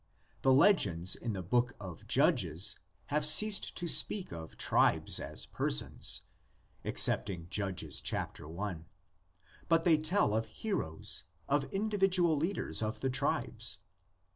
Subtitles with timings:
[0.41, 2.75] The legends in the Book of Judges
[3.13, 6.23] have ceased to speak of tribes as persons
[6.83, 8.75] (excepting Judges i.),
[9.69, 13.77] but they tell of heroes, of individual leaders of the tribes.